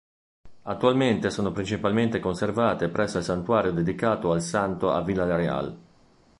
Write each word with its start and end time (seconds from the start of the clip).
Attualmente 0.63 1.29
sono 1.29 1.51
principalmente 1.51 2.19
conservate 2.19 2.87
presso 2.89 3.19
il 3.19 3.23
santuario 3.23 3.71
dedicato 3.71 4.31
al 4.31 4.41
santo 4.41 4.89
a 4.91 5.03
Villarreal. 5.03 5.77